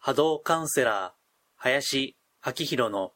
[0.00, 1.10] 波動カウンセラー、
[1.56, 3.12] 林明宏の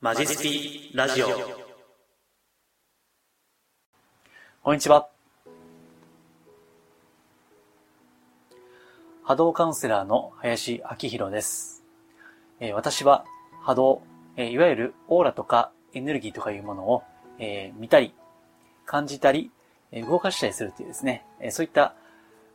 [0.00, 1.26] マジスティラジオ。
[4.62, 5.08] こんにちは。
[9.24, 11.82] 波動カウンセラーの林明宏です。
[12.60, 13.24] え、私は
[13.62, 14.02] 波動、
[14.36, 17.02] え、いわゆるオーラとかエネルギーとかいうものを、
[17.38, 18.14] え、見たり、
[18.84, 19.50] 感じたり、
[19.92, 21.94] 動かしたりするというですね、そういった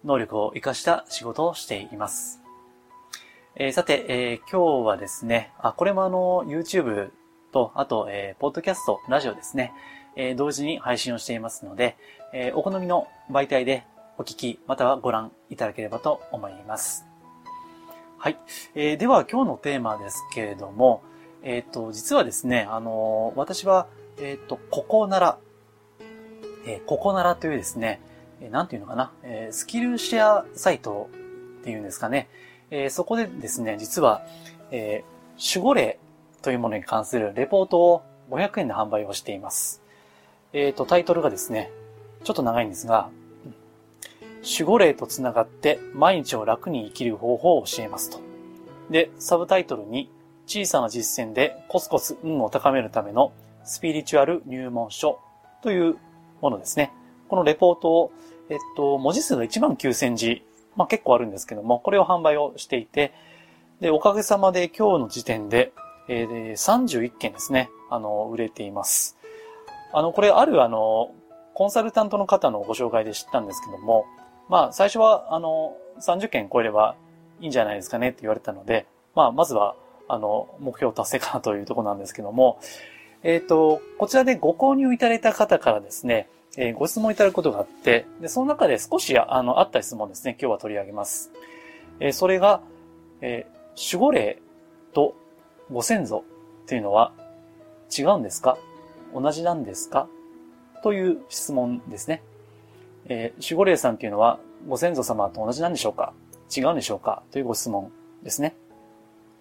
[0.05, 2.45] 能力を活かした仕事をしています。
[3.58, 7.11] えー、さて、えー、今日はですね、あ、これもあの、YouTube
[7.54, 9.71] と、あと、えー、ポッドキャスト、ラジオですね、
[10.18, 11.96] えー、同時に配信をしていますので、
[12.34, 13.86] えー、お好みの媒体で
[14.18, 17.06] お聞き、またはご覧いただければと思います。
[18.18, 18.38] はい。
[18.76, 21.01] えー、では今日のテーマですけれども、
[21.42, 23.87] えっ、ー、と、実はですね、あのー、私は、
[24.20, 25.37] えっ、と、ここなら、
[26.65, 28.01] えー、ここならというですね、
[28.42, 31.10] えー、なんていうのかな、えー、スキルシェアサイト
[31.62, 32.28] っていうんですかね、
[32.72, 34.25] えー、そこでですね、実は、
[34.72, 36.00] えー、守護霊
[36.42, 39.81] というものに関するレポートを500円で販売をしています。
[40.53, 41.72] えっ、ー、と、タイトルがですね、
[42.23, 43.09] ちょっと長いんですが、
[44.44, 48.20] 守護霊と繋がって毎日を楽に生きる方法を教えますと。
[48.90, 50.09] で、サブタイトルに
[50.45, 55.20] 小さな実践でコツコツ運を高めるためのスピリチュアル入門書
[55.64, 55.97] という
[56.42, 56.92] ものですね。
[57.28, 58.12] このレポートを、
[58.50, 60.44] えっと、文字数が1万9000字
[60.76, 63.14] まあ結構あるんですけども、これを販売をしていて、
[63.81, 65.73] で、おかげさまで今日の時点で、
[66.08, 69.18] えー、31件ですね、あの、売れています。
[69.94, 71.12] あの、これあるあの、
[71.53, 74.06] コンサルタントの方のご紹介で知ったんですけども、
[74.50, 76.96] まあ最初はあの、30件超えれば
[77.40, 79.76] いいんじゃないですかねって言われたので、まあまずは、
[80.08, 82.59] あの、目標達成かなというところなんですけども、
[83.23, 91.31] えっ、ー、と、こちらでご購入いただいた方からですね、えー、ご質問いただくことがあって、で、その中で少しあの、あった質問ですね、今日は取り上げます。
[92.00, 92.62] えー、それが、
[93.22, 94.39] えー、守護霊
[94.94, 95.16] と
[95.72, 96.23] ご先祖
[96.64, 97.12] っていうのは
[97.97, 98.58] 違うんですか？
[99.14, 100.08] 同じなんですか？
[100.84, 102.22] という質問ですね。
[103.07, 106.13] えー、守護霊さんっていうのはご先祖様と同じなんでしょうか？
[106.56, 107.24] 違うんでしょうか？
[107.31, 107.91] というご質問
[108.24, 108.56] ですね。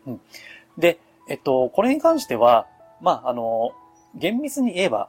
[0.06, 0.20] うん。
[0.76, 2.66] で、えっと、これに関しては、
[3.00, 3.72] まあ、あの、
[4.14, 5.08] 厳密に言えば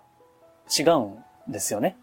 [0.78, 1.98] 違うんですよね。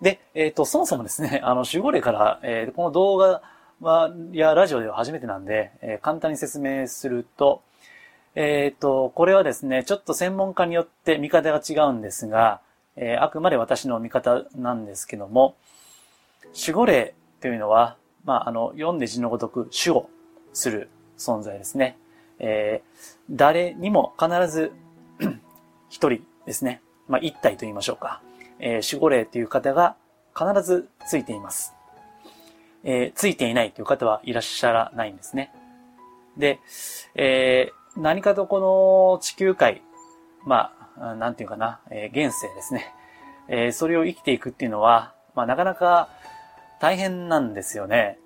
[0.00, 3.42] で、えっ、ー、と、そもそもですね、 あの、守護霊から、えー、この動画
[3.80, 7.62] は、やラジオでは初めてなんで、えー、簡単に説明すると、
[8.34, 12.60] えっ、ー、と、これはですね、ちょっと専門家によって見方が違うんですが、
[12.96, 15.56] えー、あくまで私の見方なんですけども、
[16.58, 20.10] 守護霊というのは、まあ、あの、読んで字のごとく守護
[20.52, 21.96] する存在ですね。
[22.38, 24.72] えー、誰にも必ず
[25.88, 26.80] 一人ですね。
[27.10, 28.22] まあ、一体と言いましょうか。
[28.60, 29.96] えー、守護霊という方が
[30.34, 31.74] 必ずついています。
[32.84, 35.52] えー、ついていないという方はいらっしゃらないんですね。
[36.38, 36.60] で、
[37.16, 39.82] えー、何かとこの地球界、
[40.46, 42.94] まあ、なんていうかな、えー、現世ですね。
[43.48, 46.08] えー、それを生きていくっていうのは、まあ、なかなか
[46.80, 48.20] 大変なんですよね。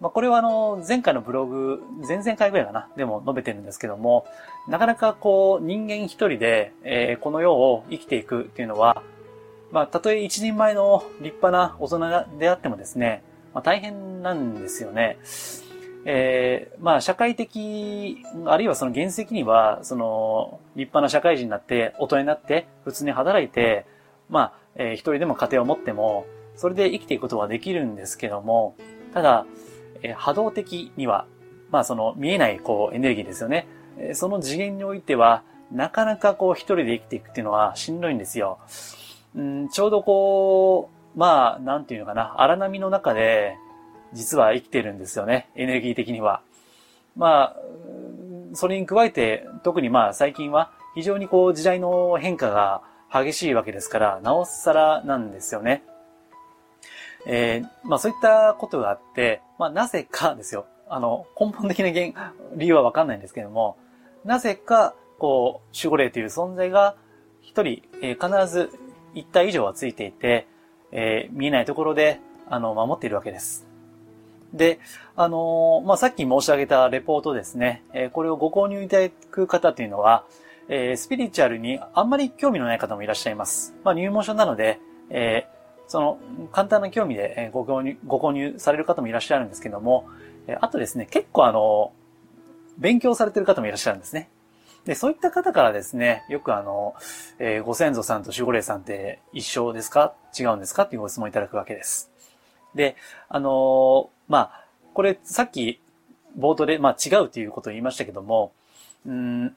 [0.00, 4.26] まあ、これはあの、前回のブログ、前々回ぐらいかな、でも述べてるんですけども、
[4.68, 9.02] なかなかこう、人間一人で、えー、この世を生きていくっていうのは、
[9.70, 13.22] まあ、たとえ一人前の立派な大人であってもですね、
[13.54, 15.18] まあ、大変なんですよね。
[16.06, 23.86] えー、まあ、社会的、あるいはその原石には、その、立派な社会人になって、大人になって、普通に働いて、
[24.28, 26.26] まあ、えー、一人でも家庭を持っても、
[26.56, 28.76] それで生きていくことはできるんですけども、
[29.14, 29.46] ただ、
[30.04, 31.26] え波動的には、
[31.70, 33.66] まあその見えないこうエネルギーですよね。
[34.12, 35.42] その次元においては、
[35.72, 38.58] なかなかこう一人で生きていくっていうのはしんどいんですよ。
[39.34, 43.56] うん、ちょうどこう、まあ、なんていうのかな、荒波の中で、
[44.12, 45.48] 実は生きてるんですよね。
[45.56, 46.40] エネルギー的には。
[47.16, 47.56] まあ、
[48.52, 52.82] それに加えて、特にまあ最近は非常にこう時代の変化が
[53.12, 55.82] 激しいわけですから、なおさらなんですよね。
[57.26, 60.66] えー、まあそういったことがあって、まあなぜかですよ。
[60.88, 61.90] あの、根本的な
[62.54, 63.76] 理由はわかんないんですけども、
[64.24, 66.96] なぜか、こう、守護霊という存在が
[67.40, 68.70] 一人、えー、必ず
[69.14, 70.46] 一体以上はついていて、
[70.92, 73.66] えー、見えないところで、あの、守っているわけです。
[74.52, 74.78] で、
[75.16, 80.24] あのー、まあ、さっき申し上げたレポートですね、えー、これをご購入いただく方というのは、
[80.68, 83.74] えー、スピリチュアルにあんまり興味のない方もいらっしゃいます。
[83.82, 84.80] まあ、入門書なので、
[85.10, 85.46] え
[85.86, 86.18] その、
[86.52, 90.08] 簡単な興味でご購入、ご購入される方もいらっしゃるんですけども、
[90.60, 91.92] あとですね、結構あの、
[92.78, 94.28] 勉強されてる方もいらっしゃるんですね。
[94.84, 96.94] で、そういった方からですね、よくあの、
[97.38, 100.14] えー、ご先祖さんと守護霊さんって一緒ですか？
[100.38, 100.82] 違うんですか？
[100.82, 102.10] っていうご質問いただくわけです。
[102.74, 102.96] で、
[103.28, 105.80] あのー、まあ、これさっき
[106.38, 108.52] 冒頭で、まあ違うということを言いましたけども、
[109.06, 109.54] うん、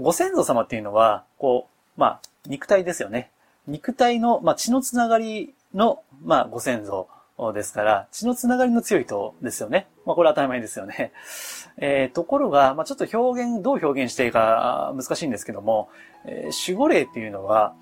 [0.00, 1.66] ご先祖様っていうのは、こ
[1.96, 3.30] う、まあ、肉体ですよね。
[3.66, 7.08] 肉体の、まあ、血のつながりの、まあ、ご先祖
[7.54, 9.88] ですから、血のつながりの強い人ですよね。
[10.04, 11.12] まあ、これは当たり前ですよね。
[11.78, 15.88] えー、ところが、まあ、ちょっと表現、どう表現していいか難しいんですけども、
[16.24, 17.74] えー、守護霊っていうのは、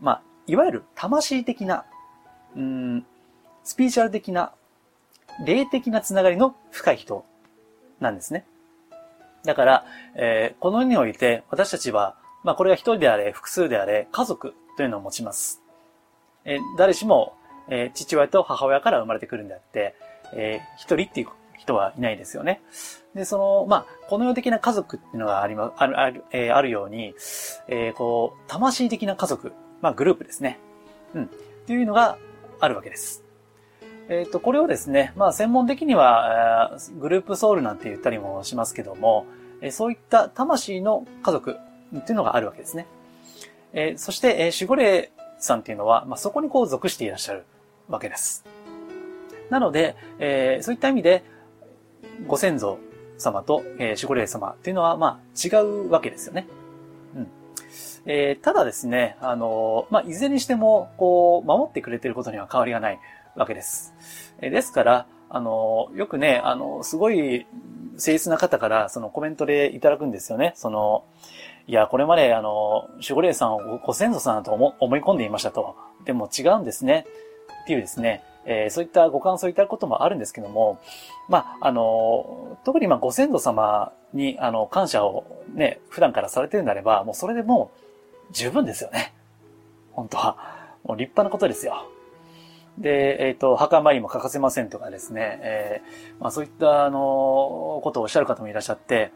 [0.00, 1.84] まあ、いわゆる魂的な、
[2.56, 3.06] うん、
[3.64, 4.52] スピーチャル的な、
[5.44, 7.24] 霊的なつながりの深い人
[8.00, 8.44] なんですね。
[9.44, 15.62] だから、えー、この世において私たちは、まあこれが一人であれ、複数であれ、家族というのを持ちます。
[16.44, 17.34] えー、誰しも、
[17.70, 19.94] えー、父親と母親から生まれてくるんであって、
[20.32, 21.28] えー、一人っていう
[21.58, 22.62] 人はいないですよね。
[23.14, 27.14] で、その、まあ、この世的な家族っていうのがありま、ある、ある、えー、あるように、
[27.68, 30.58] えー、こう、魂的な家族、まあ、グループですね。
[31.14, 31.24] うん。
[31.24, 31.28] っ
[31.66, 32.18] ていうのが
[32.60, 33.24] あるわけです。
[34.08, 39.26] えっ、ー、と、これをですね、まあ、専門的には、グループソウルなんて言ったりもしますけども、
[39.60, 41.56] え、そういった魂の家族
[41.96, 42.86] っていうのがあるわけですね。
[43.72, 47.44] え、そして、え、守護霊さんっていうのは、まあ、そこにこう属していらっしゃる
[47.88, 48.44] わけです。
[49.50, 51.24] なので、えー、そういった意味で、
[52.26, 52.78] ご先祖
[53.16, 56.46] 様と、えー、守護霊様っていうのは、まあ、違うわけですよね。
[57.16, 57.28] うん。
[58.06, 62.98] えー、ただですね、あのー、まあ、いずれにしても、こう、守ってくれてることには変わりがない
[63.36, 63.94] わけです。
[64.40, 67.46] えー、ですから、あのー、よくね、あのー、すごい、
[67.92, 70.52] 誠実な方から、そのコメントでいただくんですよね。
[70.54, 71.04] その、
[71.66, 75.76] いや、これまで、あの、守護霊さんをご先祖さんと思い込んでいましたと。
[76.04, 77.06] でも違うんですね。
[77.62, 80.80] っていうですね、えー、そういったご感想いただくこともあるんですけども、
[81.28, 85.24] まあ、あの、特にまあご先祖様に、あの、感謝を
[85.54, 87.70] ね、普段からされてるんであれば、もうそれでも
[88.30, 89.12] う十分ですよね。
[89.92, 90.36] 本当は。
[90.84, 91.90] もう立派なことですよ。
[92.78, 99.12] で、えっ、ー、と、墓参りも欠かせませんとかですね、えー、まあそういった、あの、ことをおっしゃる方もいらっしゃって、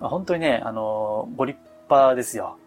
[0.00, 1.58] まあ、本当にね、あの、ご立
[1.88, 2.58] 派ですよ。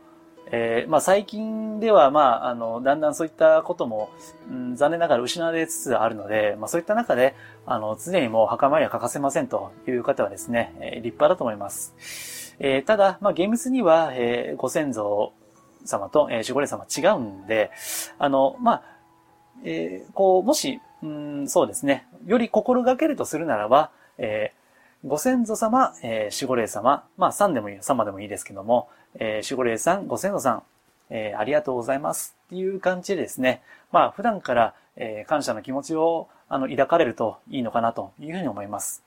[0.53, 4.09] えー、まあ最近では、まあ、あの、だんだんそういったことも、
[4.50, 12.56] うん、残念ながら失われつつあるので、まあそういった中で、あの、常にもう墓参りは欠かせませんという方はですね、えー、立派だと思います。
[12.59, 15.33] えー、ただ、まあ厳密には、えー、ご先祖
[15.86, 17.71] 様と、えー、守護霊様違うんで、
[18.19, 18.83] あの、まあ、
[19.63, 24.61] えー、こう、もし、うん、そうですね、より心がけるとするならば、えー、
[25.03, 30.63] ご先祖様、えー、守護霊様、まあ、3でもいい、様でもいいですけども、えー、守護霊さん、ご先祖さん、
[31.09, 39.03] えー、ありがとうございますっていう感じでですね、まあ、普段から、えー、感謝の気持ちを、あの、抱かれるといいのかなというふうに思います。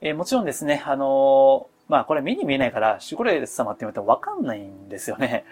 [0.00, 5.44] えー、もちろんですね、あのー、まあ、これ目に見えないから、守護霊様って言われてもわかんないんですよね。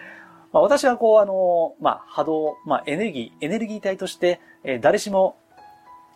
[0.51, 5.37] まあ、私はこう、あの、まあ、波動、まあ、エネルギー、エネルギー体として、えー、誰しも、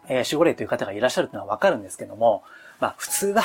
[0.10, 2.44] えー、守護霊という方がいらっしゃるというのはわかるんですけども、
[2.80, 3.44] まあ、普通は、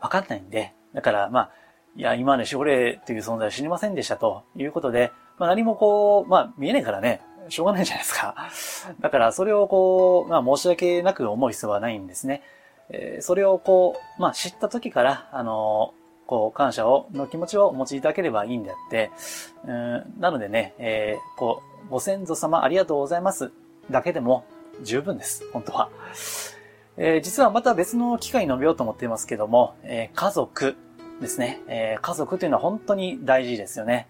[0.00, 1.50] わかんないんで、だから、まあ、
[1.96, 4.44] いや、今まで守護霊という存在を知りませんでしたと。
[4.54, 8.34] いうことで、まあ、何もこう、まあ、見えないからね、しょうがないじゃないですか。
[9.00, 12.42] だから、それをこう、まあ、申し訳なく思う必要はないんですね。
[12.90, 15.92] えー、それをこう、まあ、知った時から、あの
[16.26, 19.10] こう、感謝を、の気持ちをお持ちいただければいいんであって、
[19.64, 23.50] うん、なのでね、えー、こう、ご先祖様ありがとうございます。
[23.90, 24.44] だけでも
[24.82, 25.88] 十分です、本当は。
[26.98, 30.76] えー、実はまた別の機会に述べようと思っていますけども、えー、家族
[31.20, 34.08] ですね、えー、家族というのは本当に大事ですよね。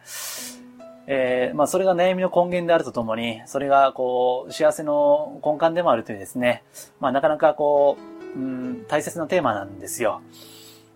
[1.07, 6.65] え、まあそれが悩みの根源であるとともに、それがこう、幸せの根幹でもあるというですね、
[7.01, 7.97] まあなかなかこ
[8.37, 10.21] う、うん、大切なテーマなんですよ。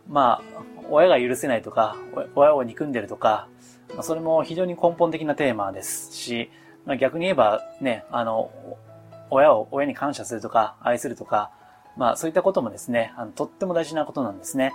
[0.08, 1.96] まあ、親が許せないとか、
[2.34, 3.48] 親を憎んでるとか
[3.96, 6.50] ま、それも非常に根本的なテーマですし、
[6.86, 8.50] まあ、逆に言えばね、あの、
[9.30, 11.50] 親を親に感謝するとか、愛するとか、
[11.96, 14.72] まあそういったこともですね、あのとっても大事なことなんですね。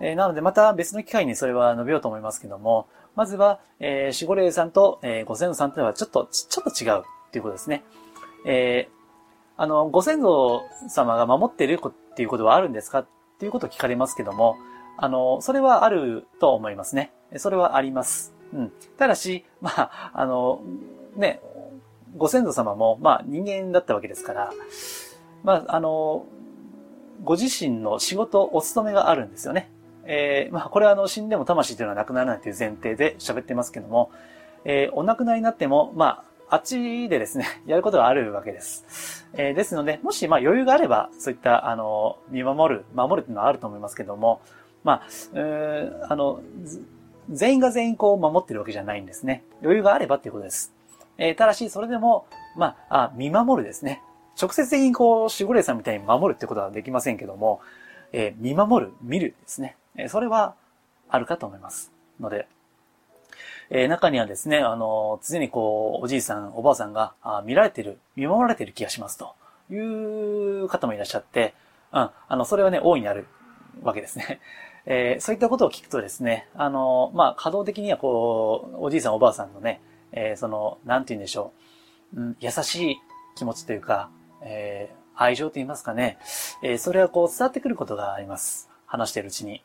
[0.00, 7.82] えー、なのでまた別の機会にそれは述べようと思いますけども、まずは、えー、守護霊さんと、えー、ご先祖さんとはちょっと、ちょっと違うっていうことですね。
[8.46, 13.06] えー、あの、ご先祖様が守っているっていうことはあるんですかっ
[13.38, 14.56] ていうことを聞かれますけども、
[14.98, 17.12] あの、それはあると思いますね。
[17.36, 18.34] それはあります。
[18.52, 18.72] うん。
[18.98, 20.60] ただし、まあ、あの、
[21.16, 21.40] ね、
[22.16, 24.52] ご先祖様も、まあ人間だったわけですから、
[25.42, 26.26] まあ、あの、
[27.26, 29.68] ご自身の仕事、お勤めがあるんですよね。
[30.04, 34.12] えー、まあ、これはあの、死んでも魂というのはなくならないという前提で喋ってますけども、
[34.64, 39.26] えー、お亡くなりになっても、まあ、あっちでですね、 やることがあるわけです。
[39.32, 44.40] えー、ですので、もし、まあ、余裕があれば、そういった、あの、見守る、守るっていうのはあると思いますけども、
[44.84, 46.40] まあ、うあの、
[47.28, 49.42] 全員が全員こう守ってるわけじゃないんですね。
[49.62, 50.72] 余裕があればっていうことです。
[51.18, 54.00] えー、ただし、それでも、まあ、あ見守るですね。
[54.40, 57.60] 直接的にこう、守護霊さんみたいに守るってことはできませんけども、
[58.12, 59.76] え見守る、見るですね。
[59.96, 60.54] えそれは
[61.08, 61.92] あるかと思います。
[62.20, 62.46] ので、
[63.70, 69.34] え中にはですね、あの、常にこう、おじいさん、おばあさんがあ見られてる、見守られてる気がしますと
[69.70, 69.76] い
[70.64, 71.54] う方もいらっしゃって、
[71.92, 73.26] うん、あの、それはね、大いにある
[73.82, 74.40] わけですね。
[74.88, 79.80] えー、そういったことを聞くとですね、あの、まあ、稼働的にはこう、おじいさんおばあさんのね、
[80.12, 81.52] えー、その、なんて言うんでしょ
[82.14, 82.96] う、うん、優しい
[83.34, 84.10] 気持ちというか、
[84.46, 86.18] えー、愛情と言いますかね、
[86.62, 88.70] えー、それはこう伝わってくることがあります。
[88.86, 89.62] 話してるうちに。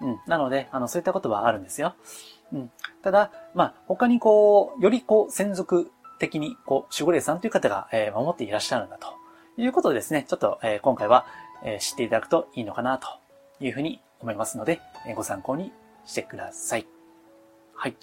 [0.00, 0.20] うん。
[0.26, 1.94] なので、あの、そういったことはあるんですよ。
[2.52, 2.70] うん。
[3.02, 9.08] ただ、まあ、他にこう、よりこう、専属的に、こう、守護霊さんという方が、えー、守っていらっしゃるんだと
[9.60, 11.26] いうことでですね、ちょっと、えー、今回は、
[11.64, 13.08] えー、知っていただくといいのかなと
[13.60, 15.72] いうふうに思いますので、えー、ご参考に
[16.06, 16.99] してください。
[17.80, 17.96] はい。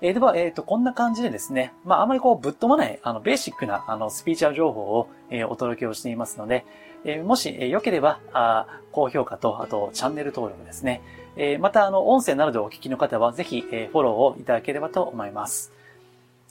[0.00, 6.64] えー、では、えっ、ー、と、こんな感じでですね、まあ、あまりこう、ぶっ飛ばない、あの、ベーシックな、あの、スピーチャー情報を、えー、お届けをしていますので、
[7.04, 11.02] えー、もし、えー、良ければ、あ高評価と、あと、チャンネル登録ですね。
[11.34, 15.72] えー、また、あの、音声などでお聞きの方は、ぜひ、えー、フォローをいただければと思います。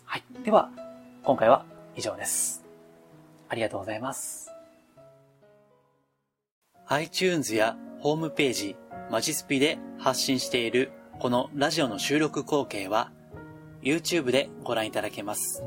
[0.04, 0.24] はい。
[0.44, 0.70] では、
[1.24, 1.64] 今回は
[1.96, 2.66] 以上です。
[3.48, 4.52] ありがとうございます。
[6.88, 8.76] iTunes やホームページ、
[9.10, 13.12] マジスピで発信しているこのラジオの収録光景は
[13.82, 15.64] YouTube でご覧いただけます。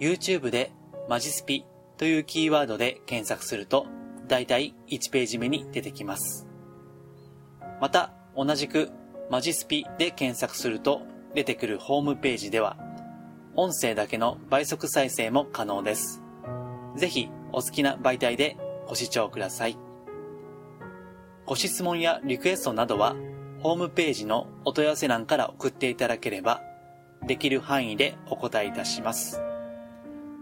[0.00, 0.72] YouTube で
[1.08, 1.64] マジスピ
[1.98, 3.86] というキーワードで検索すると
[4.26, 6.48] だいたい1ページ目に出てきます。
[7.80, 8.90] また同じく
[9.30, 11.02] マジスピで検索すると
[11.36, 12.76] 出てくるホームページでは
[13.54, 16.20] 音声だけの倍速再生も可能です。
[16.96, 18.56] ぜひお好きな媒体で
[18.88, 19.78] ご視聴ください。
[21.46, 23.14] ご質問やリクエストなどは
[23.64, 26.60] ホームページのお問い合わせ欄から送っていただければ、
[27.26, 29.40] できる範囲でお答えいたします。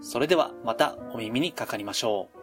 [0.01, 2.42] それではまたお耳にかかりましょう。